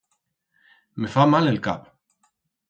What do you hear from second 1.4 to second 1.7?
el